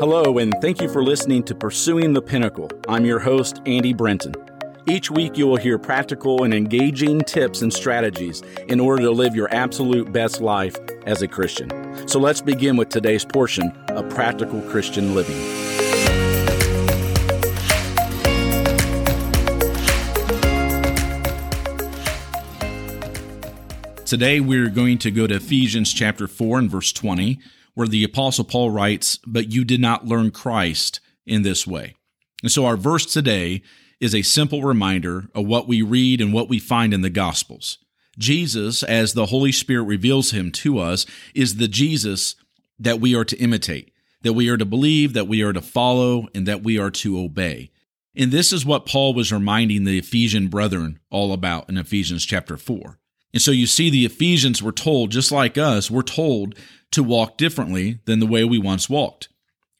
Hello, 0.00 0.38
and 0.38 0.54
thank 0.62 0.80
you 0.80 0.88
for 0.88 1.04
listening 1.04 1.42
to 1.42 1.54
Pursuing 1.54 2.14
the 2.14 2.22
Pinnacle. 2.22 2.70
I'm 2.88 3.04
your 3.04 3.18
host, 3.18 3.60
Andy 3.66 3.92
Brenton. 3.92 4.34
Each 4.86 5.10
week, 5.10 5.36
you 5.36 5.46
will 5.46 5.58
hear 5.58 5.78
practical 5.78 6.42
and 6.42 6.54
engaging 6.54 7.20
tips 7.20 7.60
and 7.60 7.70
strategies 7.70 8.40
in 8.68 8.80
order 8.80 9.02
to 9.02 9.10
live 9.10 9.36
your 9.36 9.54
absolute 9.54 10.10
best 10.10 10.40
life 10.40 10.74
as 11.04 11.20
a 11.20 11.28
Christian. 11.28 11.68
So 12.08 12.18
let's 12.18 12.40
begin 12.40 12.78
with 12.78 12.88
today's 12.88 13.26
portion 13.26 13.72
of 13.88 14.08
Practical 14.08 14.62
Christian 14.62 15.14
Living. 15.14 15.36
Today, 24.06 24.40
we're 24.40 24.70
going 24.70 24.96
to 24.96 25.10
go 25.10 25.26
to 25.26 25.34
Ephesians 25.34 25.92
chapter 25.92 26.26
4 26.26 26.60
and 26.60 26.70
verse 26.70 26.90
20 26.90 27.38
where 27.80 27.88
the 27.88 28.04
Apostle 28.04 28.44
Paul 28.44 28.68
writes, 28.68 29.18
But 29.26 29.52
you 29.52 29.64
did 29.64 29.80
not 29.80 30.06
learn 30.06 30.32
Christ 30.32 31.00
in 31.24 31.40
this 31.40 31.66
way. 31.66 31.94
And 32.42 32.52
so 32.52 32.66
our 32.66 32.76
verse 32.76 33.06
today 33.06 33.62
is 34.00 34.14
a 34.14 34.20
simple 34.20 34.62
reminder 34.62 35.30
of 35.34 35.46
what 35.46 35.66
we 35.66 35.80
read 35.80 36.20
and 36.20 36.30
what 36.30 36.50
we 36.50 36.58
find 36.58 36.92
in 36.92 37.00
the 37.00 37.08
Gospels. 37.08 37.78
Jesus, 38.18 38.82
as 38.82 39.14
the 39.14 39.26
Holy 39.26 39.50
Spirit 39.50 39.84
reveals 39.84 40.32
him 40.32 40.52
to 40.52 40.78
us, 40.78 41.06
is 41.34 41.56
the 41.56 41.68
Jesus 41.68 42.36
that 42.78 43.00
we 43.00 43.14
are 43.14 43.24
to 43.24 43.38
imitate, 43.38 43.94
that 44.20 44.34
we 44.34 44.50
are 44.50 44.58
to 44.58 44.66
believe, 44.66 45.14
that 45.14 45.26
we 45.26 45.40
are 45.40 45.54
to 45.54 45.62
follow, 45.62 46.28
and 46.34 46.46
that 46.46 46.62
we 46.62 46.78
are 46.78 46.90
to 46.90 47.18
obey. 47.18 47.70
And 48.14 48.30
this 48.30 48.52
is 48.52 48.66
what 48.66 48.84
Paul 48.84 49.14
was 49.14 49.32
reminding 49.32 49.84
the 49.84 49.96
Ephesian 49.96 50.48
brethren 50.48 51.00
all 51.08 51.32
about 51.32 51.70
in 51.70 51.78
Ephesians 51.78 52.26
chapter 52.26 52.58
4. 52.58 52.99
And 53.32 53.40
so 53.40 53.50
you 53.50 53.66
see, 53.66 53.90
the 53.90 54.04
Ephesians 54.04 54.62
were 54.62 54.72
told, 54.72 55.10
just 55.10 55.30
like 55.30 55.56
us, 55.56 55.90
we're 55.90 56.02
told 56.02 56.54
to 56.90 57.02
walk 57.02 57.36
differently 57.36 58.00
than 58.04 58.18
the 58.18 58.26
way 58.26 58.44
we 58.44 58.58
once 58.58 58.90
walked. 58.90 59.28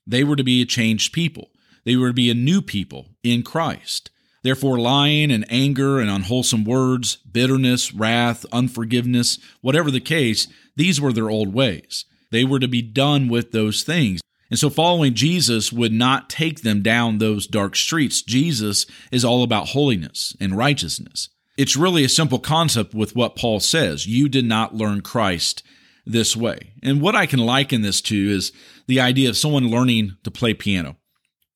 They 0.06 0.24
were 0.24 0.36
to 0.36 0.44
be 0.44 0.62
a 0.62 0.66
changed 0.66 1.12
people. 1.12 1.50
They 1.84 1.96
were 1.96 2.08
to 2.08 2.14
be 2.14 2.30
a 2.30 2.34
new 2.34 2.62
people 2.62 3.08
in 3.22 3.42
Christ. 3.42 4.10
Therefore, 4.42 4.78
lying 4.78 5.30
and 5.30 5.44
anger 5.50 6.00
and 6.00 6.10
unwholesome 6.10 6.64
words, 6.64 7.16
bitterness, 7.16 7.92
wrath, 7.92 8.46
unforgiveness, 8.52 9.38
whatever 9.60 9.90
the 9.90 10.00
case, 10.00 10.46
these 10.76 11.00
were 11.00 11.12
their 11.12 11.28
old 11.28 11.52
ways. 11.52 12.06
They 12.30 12.44
were 12.44 12.60
to 12.60 12.68
be 12.68 12.80
done 12.80 13.28
with 13.28 13.52
those 13.52 13.82
things. 13.82 14.20
And 14.48 14.58
so, 14.58 14.70
following 14.70 15.14
Jesus 15.14 15.72
would 15.72 15.92
not 15.92 16.30
take 16.30 16.62
them 16.62 16.82
down 16.82 17.18
those 17.18 17.46
dark 17.46 17.76
streets. 17.76 18.22
Jesus 18.22 18.86
is 19.12 19.24
all 19.24 19.42
about 19.42 19.68
holiness 19.68 20.34
and 20.40 20.56
righteousness. 20.56 21.28
It's 21.60 21.76
really 21.76 22.04
a 22.04 22.08
simple 22.08 22.38
concept 22.38 22.94
with 22.94 23.14
what 23.14 23.36
Paul 23.36 23.60
says. 23.60 24.06
You 24.06 24.30
did 24.30 24.46
not 24.46 24.74
learn 24.74 25.02
Christ 25.02 25.62
this 26.06 26.34
way. 26.34 26.72
And 26.82 27.02
what 27.02 27.14
I 27.14 27.26
can 27.26 27.38
liken 27.38 27.82
this 27.82 28.00
to 28.00 28.16
is 28.16 28.50
the 28.86 28.98
idea 28.98 29.28
of 29.28 29.36
someone 29.36 29.68
learning 29.68 30.16
to 30.24 30.30
play 30.30 30.54
piano. 30.54 30.96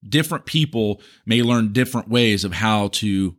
Different 0.07 0.45
people 0.45 1.01
may 1.25 1.43
learn 1.43 1.73
different 1.73 2.11
ways 2.11 2.45
of 2.45 2.53
how 2.53 2.89
to 2.89 3.37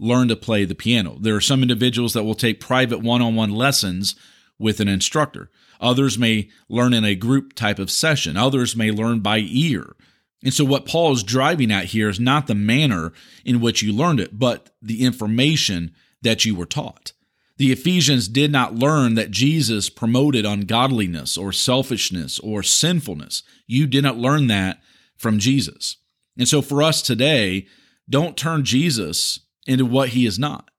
learn 0.00 0.26
to 0.26 0.34
play 0.34 0.64
the 0.64 0.74
piano. 0.74 1.18
There 1.20 1.36
are 1.36 1.40
some 1.40 1.62
individuals 1.62 2.14
that 2.14 2.24
will 2.24 2.34
take 2.34 2.58
private 2.58 3.00
one 3.00 3.22
on 3.22 3.36
one 3.36 3.52
lessons 3.52 4.16
with 4.58 4.80
an 4.80 4.88
instructor. 4.88 5.52
Others 5.80 6.18
may 6.18 6.48
learn 6.68 6.94
in 6.94 7.04
a 7.04 7.14
group 7.14 7.52
type 7.52 7.78
of 7.78 7.92
session. 7.92 8.36
Others 8.36 8.74
may 8.74 8.90
learn 8.90 9.20
by 9.20 9.38
ear. 9.38 9.94
And 10.42 10.52
so, 10.52 10.64
what 10.64 10.84
Paul 10.84 11.12
is 11.12 11.22
driving 11.22 11.70
at 11.70 11.86
here 11.86 12.08
is 12.08 12.18
not 12.18 12.48
the 12.48 12.56
manner 12.56 13.12
in 13.44 13.60
which 13.60 13.82
you 13.82 13.92
learned 13.92 14.18
it, 14.18 14.36
but 14.36 14.70
the 14.82 15.04
information 15.04 15.94
that 16.22 16.44
you 16.44 16.54
were 16.54 16.66
taught. 16.66 17.12
The 17.58 17.72
Ephesians 17.72 18.28
did 18.28 18.52
not 18.52 18.76
learn 18.76 19.14
that 19.14 19.32
Jesus 19.32 19.90
promoted 19.90 20.46
ungodliness 20.46 21.36
or 21.36 21.52
selfishness 21.52 22.38
or 22.38 22.62
sinfulness. 22.62 23.42
You 23.66 23.88
did 23.88 24.04
not 24.04 24.16
learn 24.16 24.46
that 24.46 24.80
from 25.16 25.40
Jesus. 25.40 25.96
And 26.36 26.48
so 26.48 26.62
for 26.62 26.82
us 26.84 27.02
today, 27.02 27.66
don't 28.08 28.36
turn 28.36 28.64
Jesus 28.64 29.40
into 29.66 29.84
what 29.84 30.10
he 30.10 30.24
is 30.24 30.38
not. 30.38 30.70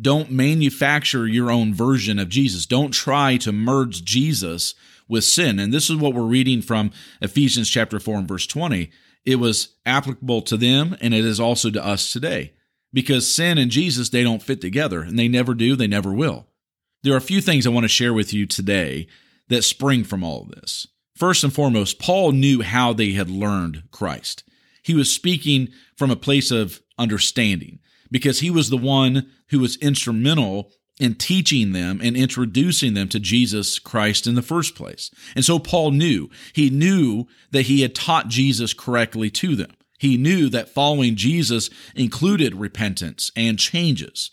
Don't 0.00 0.30
manufacture 0.30 1.26
your 1.26 1.50
own 1.50 1.72
version 1.72 2.18
of 2.18 2.28
Jesus. 2.28 2.66
Don't 2.66 2.92
try 2.92 3.36
to 3.38 3.52
merge 3.52 4.04
Jesus 4.04 4.74
with 5.08 5.24
sin. 5.24 5.60
And 5.60 5.72
this 5.72 5.88
is 5.88 5.96
what 5.96 6.14
we're 6.14 6.22
reading 6.22 6.62
from 6.62 6.90
Ephesians 7.22 7.70
chapter 7.70 8.00
4 8.00 8.18
and 8.18 8.28
verse 8.28 8.46
20. 8.46 8.90
It 9.24 9.36
was 9.36 9.76
applicable 9.86 10.42
to 10.42 10.56
them 10.56 10.96
and 11.00 11.14
it 11.14 11.24
is 11.24 11.38
also 11.38 11.70
to 11.70 11.84
us 11.84 12.12
today 12.12 12.52
because 12.92 13.32
sin 13.32 13.58
and 13.58 13.70
Jesus, 13.70 14.08
they 14.08 14.22
don't 14.22 14.42
fit 14.42 14.60
together 14.60 15.02
and 15.02 15.18
they 15.18 15.28
never 15.28 15.54
do, 15.54 15.76
they 15.76 15.86
never 15.86 16.12
will. 16.12 16.46
There 17.02 17.14
are 17.14 17.18
a 17.18 17.22
few 17.22 17.40
things 17.40 17.66
I 17.66 17.70
want 17.70 17.84
to 17.84 17.88
share 17.88 18.12
with 18.12 18.32
you 18.32 18.46
today 18.46 19.06
that 19.48 19.62
spring 19.62 20.04
from 20.04 20.24
all 20.24 20.42
of 20.42 20.48
this. 20.50 20.86
First 21.14 21.44
and 21.44 21.52
foremost, 21.52 21.98
Paul 21.98 22.32
knew 22.32 22.62
how 22.62 22.92
they 22.92 23.12
had 23.12 23.30
learned 23.30 23.84
Christ. 23.90 24.44
He 24.82 24.94
was 24.94 25.12
speaking 25.12 25.68
from 25.96 26.10
a 26.10 26.16
place 26.16 26.50
of 26.50 26.80
understanding 26.98 27.80
because 28.10 28.40
he 28.40 28.50
was 28.50 28.70
the 28.70 28.76
one 28.76 29.30
who 29.50 29.58
was 29.60 29.76
instrumental 29.76 30.72
in 31.00 31.14
teaching 31.14 31.72
them 31.72 32.00
and 32.02 32.16
introducing 32.16 32.94
them 32.94 33.08
to 33.08 33.20
Jesus 33.20 33.78
Christ 33.78 34.26
in 34.26 34.34
the 34.34 34.42
first 34.42 34.74
place. 34.74 35.10
And 35.34 35.44
so 35.44 35.58
Paul 35.58 35.92
knew, 35.92 36.28
he 36.52 36.70
knew 36.70 37.26
that 37.50 37.66
he 37.66 37.82
had 37.82 37.94
taught 37.94 38.28
Jesus 38.28 38.74
correctly 38.74 39.30
to 39.30 39.54
them. 39.54 39.70
He 39.98 40.16
knew 40.16 40.48
that 40.48 40.68
following 40.68 41.16
Jesus 41.16 41.70
included 41.94 42.54
repentance 42.54 43.30
and 43.36 43.58
changes. 43.58 44.30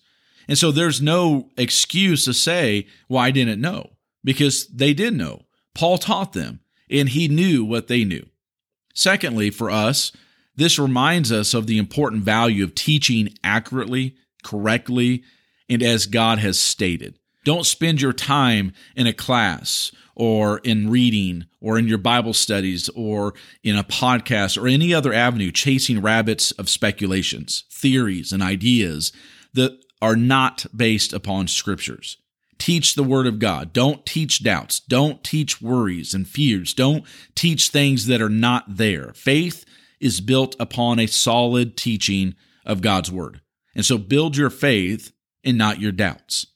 And 0.48 0.58
so 0.58 0.72
there's 0.72 1.02
no 1.02 1.50
excuse 1.58 2.26
to 2.26 2.34
say, 2.34 2.88
well, 3.10 3.22
I 3.22 3.32
didn't 3.32 3.60
know, 3.60 3.94
because 4.24 4.68
they 4.68 4.94
did 4.94 5.16
know. 5.16 5.46
Paul 5.74 5.98
taught 5.98 6.34
them, 6.34 6.60
and 6.90 7.10
he 7.10 7.28
knew 7.28 7.66
what 7.66 7.88
they 7.88 8.06
knew. 8.06 8.28
Secondly, 8.94 9.50
for 9.50 9.70
us, 9.70 10.12
this 10.56 10.80
reminds 10.80 11.32
us 11.32 11.54
of 11.54 11.68
the 11.68 11.78
important 11.78 12.24
value 12.24 12.64
of 12.64 12.76
teaching 12.76 13.30
accurately, 13.44 14.16
correctly, 14.44 15.24
and 15.68 15.82
as 15.82 16.06
God 16.06 16.40
has 16.40 16.60
stated. 16.60 17.20
Don't 17.46 17.66
spend 17.66 18.02
your 18.02 18.12
time 18.12 18.74
in 18.96 19.08
a 19.08 19.14
class 19.14 19.92
or 20.16 20.58
in 20.60 20.90
reading 20.90 21.46
or 21.62 21.78
in 21.78 21.88
your 21.88 22.00
Bible 22.00 22.34
studies 22.34 22.90
or 22.90 23.36
in 23.64 23.78
a 23.78 23.84
podcast 23.84 24.62
or 24.62 24.68
any 24.68 24.94
other 24.94 25.14
avenue 25.14 25.52
chasing 25.52 26.02
rabbits 26.02 26.52
of 26.54 26.70
speculations, 26.70 27.66
theories, 27.72 28.34
and 28.34 28.42
ideas 28.42 29.14
that 29.54 29.80
are 30.02 30.16
not 30.16 30.66
based 30.76 31.14
upon 31.14 31.48
scriptures. 31.48 32.18
Teach 32.58 32.96
the 32.96 33.04
word 33.04 33.28
of 33.28 33.38
God. 33.38 33.74
Don't 33.74 34.06
teach 34.06 34.44
doubts. 34.44 34.80
Don't 34.80 35.24
teach 35.24 35.62
worries 35.62 36.16
and 36.16 36.28
fears. 36.28 36.74
Don't 36.74 37.06
teach 37.36 37.70
things 37.70 38.08
that 38.08 38.22
are 38.22 38.30
not 38.30 38.78
there. 38.78 39.12
Faith 39.14 39.66
is 40.00 40.20
built 40.20 40.56
upon 40.60 40.98
a 40.98 41.06
solid 41.06 41.78
teaching 41.78 42.34
of 42.66 42.82
God's 42.82 43.12
word. 43.12 43.42
And 43.76 43.86
so 43.86 44.00
build 44.00 44.36
your 44.36 44.50
faith 44.50 45.12
and 45.44 45.58
not 45.58 45.80
your 45.80 45.92
doubts. 45.92 46.48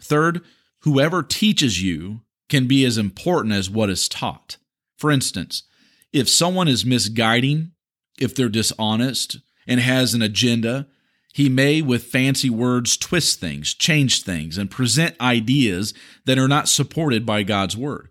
Third, 0.00 0.42
whoever 0.80 1.22
teaches 1.22 1.82
you 1.82 2.22
can 2.48 2.66
be 2.66 2.84
as 2.84 2.98
important 2.98 3.54
as 3.54 3.68
what 3.68 3.90
is 3.90 4.08
taught. 4.08 4.56
For 4.96 5.10
instance, 5.10 5.64
if 6.12 6.28
someone 6.28 6.68
is 6.68 6.86
misguiding, 6.86 7.72
if 8.18 8.34
they're 8.34 8.48
dishonest 8.48 9.38
and 9.66 9.80
has 9.80 10.14
an 10.14 10.22
agenda, 10.22 10.86
he 11.32 11.48
may, 11.48 11.82
with 11.82 12.04
fancy 12.04 12.50
words, 12.50 12.96
twist 12.96 13.38
things, 13.38 13.74
change 13.74 14.22
things, 14.22 14.58
and 14.58 14.70
present 14.70 15.14
ideas 15.20 15.94
that 16.24 16.38
are 16.38 16.48
not 16.48 16.68
supported 16.68 17.26
by 17.26 17.42
God's 17.42 17.76
word. 17.76 18.08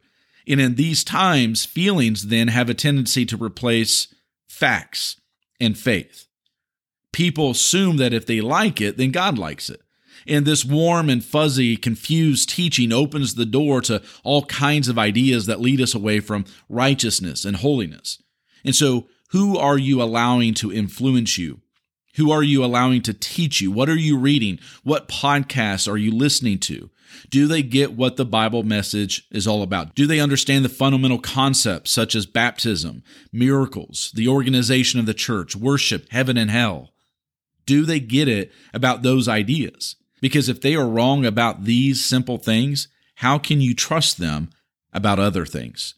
And 0.47 0.61
in 0.61 0.75
these 0.75 1.03
times, 1.03 1.65
feelings 1.65 2.27
then 2.27 2.47
have 2.47 2.69
a 2.69 2.73
tendency 2.73 3.25
to 3.25 3.35
replace 3.35 4.13
facts 4.47 5.19
and 5.59 5.77
faith. 5.77 6.27
People 7.11 7.51
assume 7.51 7.97
that 7.97 8.13
if 8.13 8.25
they 8.25 8.39
like 8.39 8.79
it, 8.79 8.97
then 8.97 9.11
God 9.11 9.37
likes 9.37 9.69
it. 9.69 9.81
And 10.27 10.45
this 10.45 10.65
warm 10.65 11.09
and 11.09 11.23
fuzzy, 11.23 11.77
confused 11.77 12.49
teaching 12.49 12.91
opens 12.91 13.35
the 13.35 13.45
door 13.45 13.81
to 13.81 14.01
all 14.23 14.43
kinds 14.45 14.87
of 14.87 14.99
ideas 14.99 15.45
that 15.45 15.61
lead 15.61 15.79
us 15.79 15.95
away 15.95 16.19
from 16.19 16.45
righteousness 16.67 17.45
and 17.45 17.57
holiness. 17.57 18.21
And 18.65 18.75
so, 18.75 19.07
who 19.29 19.57
are 19.57 19.77
you 19.77 20.01
allowing 20.01 20.53
to 20.55 20.73
influence 20.73 21.37
you? 21.37 21.61
Who 22.15 22.31
are 22.31 22.43
you 22.43 22.63
allowing 22.63 23.03
to 23.03 23.13
teach 23.13 23.61
you? 23.61 23.71
What 23.71 23.89
are 23.89 23.95
you 23.95 24.17
reading? 24.17 24.59
What 24.83 25.07
podcasts 25.07 25.89
are 25.89 25.97
you 25.97 26.11
listening 26.11 26.59
to? 26.59 26.89
Do 27.29 27.47
they 27.47 27.61
get 27.61 27.93
what 27.93 28.17
the 28.17 28.25
Bible 28.25 28.63
message 28.63 29.27
is 29.31 29.47
all 29.47 29.61
about? 29.61 29.95
Do 29.95 30.07
they 30.07 30.19
understand 30.19 30.65
the 30.65 30.69
fundamental 30.69 31.19
concepts 31.19 31.91
such 31.91 32.15
as 32.15 32.25
baptism, 32.25 33.03
miracles, 33.31 34.11
the 34.15 34.27
organization 34.27 34.99
of 34.99 35.05
the 35.05 35.13
church, 35.13 35.55
worship, 35.55 36.07
heaven 36.09 36.37
and 36.37 36.49
hell? 36.49 36.93
Do 37.65 37.85
they 37.85 37.99
get 37.99 38.27
it 38.27 38.51
about 38.73 39.03
those 39.03 39.27
ideas? 39.27 39.95
Because 40.21 40.49
if 40.49 40.61
they 40.61 40.75
are 40.75 40.87
wrong 40.87 41.25
about 41.25 41.65
these 41.65 42.03
simple 42.03 42.37
things, 42.37 42.87
how 43.15 43.37
can 43.37 43.61
you 43.61 43.73
trust 43.73 44.17
them 44.17 44.49
about 44.93 45.19
other 45.19 45.45
things? 45.45 45.95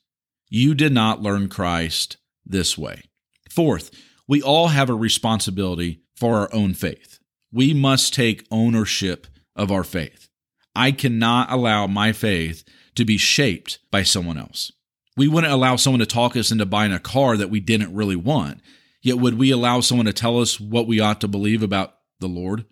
You 0.50 0.74
did 0.74 0.94
not 0.94 1.22
learn 1.22 1.48
Christ 1.48 2.18
this 2.46 2.78
way. 2.78 3.04
Fourth, 3.50 3.92
we 4.28 4.42
all 4.42 4.70
have 4.70 4.90
a 4.90 4.96
responsibility 4.96 6.02
for 6.16 6.38
our 6.38 6.54
own 6.54 6.74
faith. 6.74 7.20
We 7.52 7.74
must 7.74 8.14
take 8.14 8.48
ownership 8.52 9.28
of 9.56 9.72
our 9.72 9.84
faith. 9.84 10.30
I 10.76 10.92
cannot 10.92 11.52
allow 11.52 11.88
my 11.88 12.14
faith 12.14 12.64
to 12.96 13.06
be 13.06 13.18
shaped 13.18 13.80
by 13.92 14.04
someone 14.04 14.38
else. 14.38 14.72
We 15.18 15.28
wouldn't 15.28 15.52
allow 15.52 15.76
someone 15.76 16.00
to 16.00 16.06
talk 16.06 16.36
us 16.36 16.52
into 16.52 16.66
buying 16.66 16.94
a 16.94 17.00
car 17.00 17.36
that 17.38 17.50
we 17.50 17.60
didn't 17.60 17.94
really 17.94 18.16
want. 18.16 18.62
Yet, 19.02 19.18
would 19.18 19.38
we 19.38 19.52
allow 19.52 19.82
someone 19.82 20.06
to 20.06 20.14
tell 20.14 20.40
us 20.40 20.60
what 20.60 20.88
we 20.88 21.00
ought 21.00 21.22
to 21.22 21.28
believe 21.28 21.64
about 21.64 21.96
the 22.20 22.28
Lord? 22.28 22.66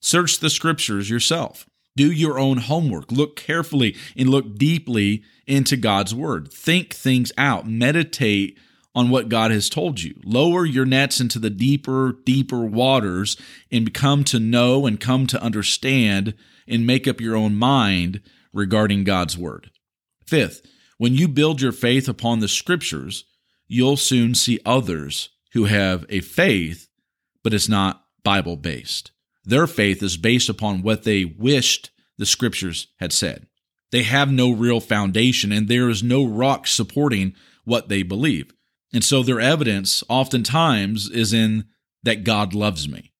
Search 0.00 0.38
the 0.38 0.50
scriptures 0.50 1.10
yourself. 1.10 1.66
Do 1.96 2.10
your 2.10 2.38
own 2.38 2.58
homework. 2.58 3.12
Look 3.12 3.36
carefully 3.36 3.96
and 4.16 4.28
look 4.28 4.56
deeply 4.56 5.22
into 5.46 5.76
God's 5.76 6.14
word. 6.14 6.52
Think 6.52 6.94
things 6.94 7.32
out. 7.36 7.68
Meditate 7.68 8.58
on 8.94 9.10
what 9.10 9.28
God 9.28 9.50
has 9.50 9.68
told 9.68 10.02
you. 10.02 10.14
Lower 10.24 10.64
your 10.64 10.84
nets 10.84 11.20
into 11.20 11.38
the 11.38 11.50
deeper, 11.50 12.16
deeper 12.24 12.60
waters 12.60 13.36
and 13.70 13.94
come 13.94 14.24
to 14.24 14.40
know 14.40 14.86
and 14.86 14.98
come 15.00 15.26
to 15.28 15.42
understand 15.42 16.34
and 16.66 16.86
make 16.86 17.06
up 17.06 17.20
your 17.20 17.36
own 17.36 17.54
mind 17.54 18.20
regarding 18.52 19.04
God's 19.04 19.36
word. 19.38 19.70
Fifth, 20.26 20.62
when 20.98 21.14
you 21.14 21.28
build 21.28 21.60
your 21.60 21.72
faith 21.72 22.08
upon 22.08 22.40
the 22.40 22.48
scriptures, 22.48 23.24
you'll 23.68 23.96
soon 23.96 24.34
see 24.34 24.60
others 24.64 25.30
who 25.52 25.64
have 25.64 26.04
a 26.08 26.20
faith, 26.20 26.88
but 27.42 27.54
it's 27.54 27.68
not 27.68 28.04
Bible 28.22 28.56
based. 28.56 29.12
Their 29.44 29.66
faith 29.66 30.02
is 30.02 30.16
based 30.16 30.48
upon 30.48 30.82
what 30.82 31.04
they 31.04 31.24
wished 31.24 31.90
the 32.18 32.26
scriptures 32.26 32.88
had 32.98 33.12
said. 33.12 33.46
They 33.90 34.02
have 34.02 34.30
no 34.30 34.50
real 34.50 34.80
foundation 34.80 35.52
and 35.52 35.68
there 35.68 35.88
is 35.88 36.02
no 36.02 36.24
rock 36.24 36.66
supporting 36.66 37.34
what 37.64 37.88
they 37.88 38.02
believe. 38.02 38.52
And 38.92 39.04
so 39.04 39.22
their 39.22 39.40
evidence 39.40 40.02
oftentimes 40.08 41.08
is 41.08 41.32
in 41.32 41.66
that 42.02 42.24
God 42.24 42.54
loves 42.54 42.88
me. 42.88 43.12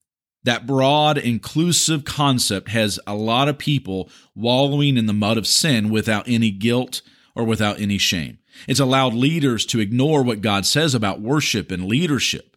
That 0.44 0.66
broad, 0.66 1.18
inclusive 1.18 2.04
concept 2.04 2.70
has 2.70 2.98
a 3.06 3.14
lot 3.14 3.48
of 3.48 3.58
people 3.58 4.10
wallowing 4.34 4.96
in 4.96 5.06
the 5.06 5.12
mud 5.12 5.36
of 5.36 5.46
sin 5.46 5.90
without 5.90 6.26
any 6.28 6.50
guilt 6.50 7.02
or 7.34 7.44
without 7.44 7.78
any 7.78 7.98
shame. 7.98 8.38
It's 8.66 8.80
allowed 8.80 9.14
leaders 9.14 9.66
to 9.66 9.80
ignore 9.80 10.22
what 10.22 10.40
God 10.40 10.66
says 10.66 10.94
about 10.94 11.20
worship 11.20 11.70
and 11.70 11.86
leadership. 11.86 12.56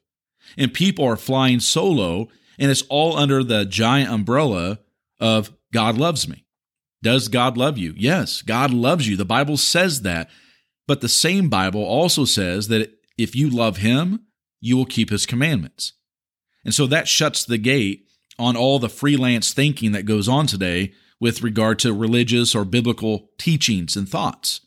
And 0.58 0.74
people 0.74 1.06
are 1.06 1.18
flying 1.18 1.60
solo, 1.60 2.30
and 2.60 2.72
it's 2.72 2.84
all 2.90 3.18
under 3.18 3.44
the 3.44 3.66
giant 3.66 4.12
umbrella 4.12 4.80
of 5.20 5.52
God 5.72 5.98
loves 5.98 6.28
me. 6.28 6.46
Does 7.02 7.28
God 7.28 7.58
love 7.58 7.78
you? 7.78 7.94
Yes, 7.98 8.42
God 8.42 8.72
loves 8.72 9.08
you. 9.08 9.18
The 9.18 9.26
Bible 9.26 9.58
says 9.58 10.04
that. 10.04 10.30
But 10.88 11.02
the 11.02 11.10
same 11.10 11.50
Bible 11.50 11.84
also 11.84 12.26
says 12.26 12.68
that 12.70 12.92
if 13.18 13.36
you 13.36 13.50
love 13.50 13.78
him, 13.78 14.26
you 14.60 14.78
will 14.78 14.86
keep 14.86 15.10
his 15.10 15.26
commandments. 15.26 15.94
And 16.64 16.74
so 16.74 16.88
that 16.88 17.08
shuts 17.08 17.44
the 17.44 17.58
gate 17.58 18.06
on 18.40 18.56
all 18.56 18.80
the 18.80 18.90
freelance 18.90 19.54
thinking 19.54 19.92
that 19.92 20.06
goes 20.06 20.28
on 20.28 20.48
today 20.48 20.94
with 21.20 21.44
regard 21.44 21.80
to 21.80 21.94
religious 21.94 22.56
or 22.56 22.66
biblical 22.66 23.30
teachings 23.38 23.96
and 23.96 24.08
thoughts. 24.08 24.62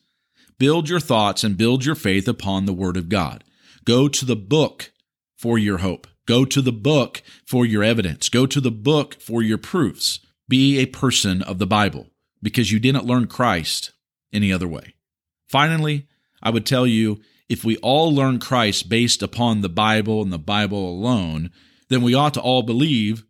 Build 0.59 0.89
your 0.89 0.99
thoughts 0.99 1.43
and 1.43 1.57
build 1.57 1.85
your 1.85 1.95
faith 1.95 2.27
upon 2.27 2.65
the 2.65 2.73
Word 2.73 2.97
of 2.97 3.09
God. 3.09 3.43
Go 3.85 4.07
to 4.07 4.25
the 4.25 4.35
book 4.35 4.91
for 5.37 5.57
your 5.57 5.79
hope. 5.79 6.07
Go 6.27 6.45
to 6.45 6.61
the 6.61 6.71
book 6.71 7.23
for 7.45 7.65
your 7.65 7.83
evidence. 7.83 8.29
Go 8.29 8.45
to 8.45 8.61
the 8.61 8.69
book 8.69 9.15
for 9.19 9.41
your 9.41 9.57
proofs. 9.57 10.19
Be 10.47 10.77
a 10.77 10.85
person 10.85 11.41
of 11.41 11.57
the 11.57 11.65
Bible 11.65 12.07
because 12.43 12.71
you 12.71 12.79
didn't 12.79 13.05
learn 13.05 13.27
Christ 13.27 13.91
any 14.31 14.53
other 14.53 14.67
way. 14.67 14.93
Finally, 15.47 16.07
I 16.43 16.51
would 16.51 16.65
tell 16.65 16.85
you 16.85 17.21
if 17.49 17.63
we 17.63 17.77
all 17.77 18.13
learn 18.13 18.39
Christ 18.39 18.89
based 18.89 19.23
upon 19.23 19.61
the 19.61 19.69
Bible 19.69 20.21
and 20.21 20.31
the 20.31 20.37
Bible 20.37 20.89
alone, 20.89 21.49
then 21.89 22.01
we 22.01 22.13
ought 22.13 22.33
to 22.35 22.41
all 22.41 22.61
believe 22.61 23.23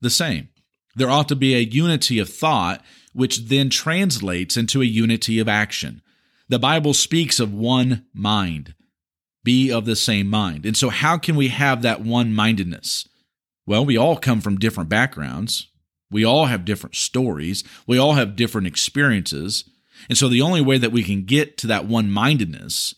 the 0.00 0.10
same. 0.10 0.48
There 0.94 1.10
ought 1.10 1.28
to 1.28 1.36
be 1.36 1.54
a 1.54 1.60
unity 1.60 2.18
of 2.18 2.28
thought, 2.28 2.84
which 3.14 3.46
then 3.46 3.70
translates 3.70 4.58
into 4.58 4.82
a 4.82 4.86
unity 4.86 5.38
of 5.38 5.48
action. 5.48 6.02
The 6.48 6.58
Bible 6.58 6.92
speaks 6.92 7.40
of 7.40 7.54
one 7.54 8.04
mind. 8.12 8.74
Be 9.44 9.72
of 9.72 9.84
the 9.84 9.96
same 9.96 10.28
mind. 10.28 10.64
And 10.64 10.76
so, 10.76 10.88
how 10.88 11.18
can 11.18 11.36
we 11.36 11.48
have 11.48 11.82
that 11.82 12.00
one 12.02 12.32
mindedness? 12.32 13.08
Well, 13.66 13.84
we 13.84 13.96
all 13.96 14.16
come 14.16 14.40
from 14.40 14.58
different 14.58 14.88
backgrounds. 14.88 15.68
We 16.10 16.24
all 16.24 16.46
have 16.46 16.64
different 16.64 16.94
stories. 16.94 17.64
We 17.86 17.98
all 17.98 18.14
have 18.14 18.36
different 18.36 18.66
experiences. 18.66 19.64
And 20.08 20.18
so, 20.18 20.28
the 20.28 20.42
only 20.42 20.60
way 20.60 20.78
that 20.78 20.92
we 20.92 21.02
can 21.02 21.24
get 21.24 21.56
to 21.58 21.66
that 21.68 21.86
one 21.86 22.10
mindedness 22.10 22.94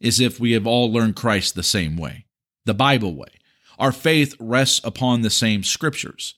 is 0.00 0.20
if 0.20 0.40
we 0.40 0.52
have 0.52 0.66
all 0.66 0.92
learned 0.92 1.16
Christ 1.16 1.54
the 1.54 1.62
same 1.62 1.96
way, 1.96 2.26
the 2.64 2.74
Bible 2.74 3.14
way. 3.14 3.28
Our 3.78 3.92
faith 3.92 4.34
rests 4.38 4.80
upon 4.84 5.22
the 5.22 5.30
same 5.30 5.62
scriptures. 5.62 6.34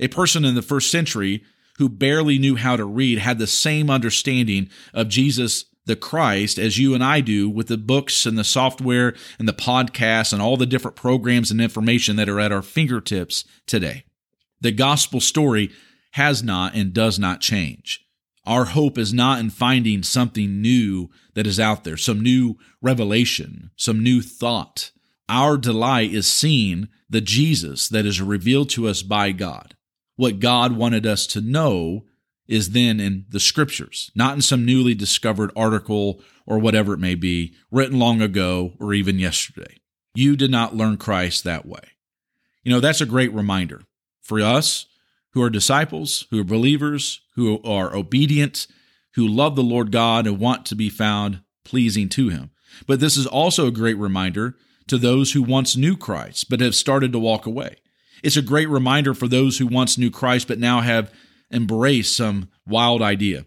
A 0.00 0.08
person 0.08 0.44
in 0.44 0.54
the 0.54 0.62
first 0.62 0.90
century 0.90 1.42
who 1.78 1.88
barely 1.88 2.38
knew 2.38 2.56
how 2.56 2.76
to 2.76 2.84
read 2.84 3.18
had 3.18 3.38
the 3.38 3.46
same 3.46 3.90
understanding 3.90 4.68
of 4.92 5.08
Jesus 5.08 5.64
the 5.86 5.96
Christ 5.96 6.58
as 6.58 6.78
you 6.78 6.94
and 6.94 7.04
I 7.04 7.20
do 7.20 7.48
with 7.48 7.68
the 7.68 7.76
books 7.76 8.26
and 8.26 8.38
the 8.38 8.44
software 8.44 9.14
and 9.38 9.46
the 9.46 9.52
podcasts 9.52 10.32
and 10.32 10.40
all 10.40 10.56
the 10.56 10.66
different 10.66 10.96
programs 10.96 11.50
and 11.50 11.60
information 11.60 12.16
that 12.16 12.28
are 12.28 12.40
at 12.40 12.52
our 12.52 12.62
fingertips 12.62 13.44
today. 13.66 14.04
The 14.60 14.72
gospel 14.72 15.20
story 15.20 15.70
has 16.12 16.42
not 16.42 16.74
and 16.74 16.92
does 16.92 17.18
not 17.18 17.40
change. 17.40 18.00
Our 18.46 18.66
hope 18.66 18.98
is 18.98 19.12
not 19.12 19.40
in 19.40 19.50
finding 19.50 20.02
something 20.02 20.60
new 20.60 21.10
that 21.34 21.46
is 21.46 21.58
out 21.58 21.84
there, 21.84 21.96
some 21.96 22.20
new 22.20 22.56
revelation, 22.80 23.70
some 23.76 24.02
new 24.02 24.22
thought. 24.22 24.90
Our 25.28 25.56
delight 25.56 26.12
is 26.12 26.26
seeing 26.26 26.88
the 27.08 27.22
Jesus 27.22 27.88
that 27.88 28.04
is 28.04 28.20
revealed 28.20 28.70
to 28.70 28.86
us 28.86 29.02
by 29.02 29.32
God. 29.32 29.74
What 30.16 30.40
God 30.40 30.76
wanted 30.76 31.06
us 31.06 31.26
to 31.28 31.40
know 31.40 32.04
is 32.46 32.70
then 32.70 33.00
in 33.00 33.24
the 33.28 33.40
scriptures, 33.40 34.10
not 34.14 34.34
in 34.34 34.42
some 34.42 34.64
newly 34.64 34.94
discovered 34.94 35.50
article 35.56 36.20
or 36.46 36.58
whatever 36.58 36.92
it 36.92 36.98
may 36.98 37.14
be, 37.14 37.54
written 37.70 37.98
long 37.98 38.20
ago 38.20 38.74
or 38.78 38.92
even 38.92 39.18
yesterday. 39.18 39.80
You 40.14 40.36
did 40.36 40.50
not 40.50 40.76
learn 40.76 40.96
Christ 40.96 41.44
that 41.44 41.66
way. 41.66 41.80
You 42.62 42.72
know, 42.72 42.80
that's 42.80 43.00
a 43.00 43.06
great 43.06 43.32
reminder 43.32 43.82
for 44.22 44.40
us 44.40 44.86
who 45.32 45.42
are 45.42 45.50
disciples, 45.50 46.26
who 46.30 46.40
are 46.40 46.44
believers, 46.44 47.20
who 47.34 47.60
are 47.62 47.94
obedient, 47.94 48.66
who 49.14 49.26
love 49.26 49.56
the 49.56 49.62
Lord 49.62 49.90
God 49.90 50.26
and 50.26 50.38
want 50.38 50.64
to 50.66 50.74
be 50.74 50.88
found 50.88 51.40
pleasing 51.64 52.08
to 52.10 52.28
Him. 52.28 52.50
But 52.86 53.00
this 53.00 53.16
is 53.16 53.26
also 53.26 53.66
a 53.66 53.72
great 53.72 53.98
reminder 53.98 54.56
to 54.86 54.98
those 54.98 55.32
who 55.32 55.42
once 55.42 55.76
knew 55.76 55.96
Christ 55.96 56.48
but 56.50 56.60
have 56.60 56.74
started 56.74 57.12
to 57.12 57.18
walk 57.18 57.46
away. 57.46 57.76
It's 58.22 58.36
a 58.36 58.42
great 58.42 58.68
reminder 58.68 59.14
for 59.14 59.28
those 59.28 59.58
who 59.58 59.66
once 59.66 59.98
knew 59.98 60.10
Christ 60.10 60.48
but 60.48 60.58
now 60.58 60.80
have 60.80 61.12
embraced 61.54 62.16
some 62.16 62.48
wild 62.66 63.00
idea 63.00 63.46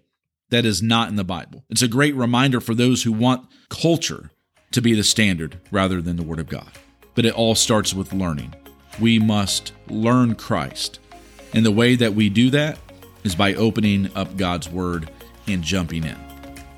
that 0.49 0.65
is 0.65 0.81
not 0.81 1.09
in 1.09 1.15
the 1.15 1.23
Bible. 1.23 1.65
It's 1.69 1.81
a 1.81 1.87
great 1.87 2.15
reminder 2.15 2.61
for 2.61 2.73
those 2.73 3.03
who 3.03 3.11
want 3.11 3.47
culture 3.69 4.31
to 4.71 4.81
be 4.81 4.93
the 4.93 5.03
standard 5.03 5.59
rather 5.71 6.01
than 6.01 6.15
the 6.15 6.23
Word 6.23 6.39
of 6.39 6.47
God. 6.47 6.71
But 7.15 7.25
it 7.25 7.33
all 7.33 7.55
starts 7.55 7.93
with 7.93 8.13
learning. 8.13 8.55
We 8.99 9.19
must 9.19 9.73
learn 9.87 10.35
Christ. 10.35 10.99
And 11.53 11.65
the 11.65 11.71
way 11.71 11.95
that 11.95 12.13
we 12.13 12.29
do 12.29 12.49
that 12.51 12.79
is 13.23 13.35
by 13.35 13.53
opening 13.55 14.09
up 14.15 14.37
God's 14.37 14.69
Word 14.69 15.09
and 15.47 15.63
jumping 15.63 16.03
in. 16.03 16.26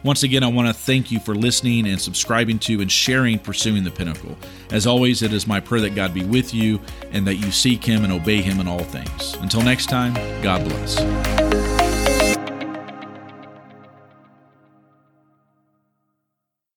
Once 0.04 0.24
again, 0.24 0.44
I 0.44 0.48
want 0.48 0.68
to 0.68 0.74
thank 0.74 1.12
you 1.12 1.20
for 1.20 1.36
listening 1.36 1.86
and 1.88 2.00
subscribing 2.00 2.58
to 2.60 2.80
and 2.80 2.90
sharing 2.90 3.38
Pursuing 3.38 3.84
the 3.84 3.92
Pinnacle. 3.92 4.38
As 4.72 4.88
always, 4.88 5.22
it 5.22 5.34
is 5.34 5.46
my 5.46 5.60
prayer 5.60 5.82
that 5.82 5.96
God 5.96 6.14
be 6.14 6.24
with 6.24 6.54
you 6.54 6.80
and 7.12 7.28
that 7.28 7.36
you 7.36 7.52
seek 7.52 7.84
Him 7.84 8.06
and 8.06 8.14
obey 8.14 8.42
Him 8.42 8.62
in 8.62 8.68
all 8.68 8.80
things. 8.80 9.34
Until 9.36 9.62
next 9.62 9.88
time, 9.88 10.14
God 10.42 10.64
bless. 10.64 11.69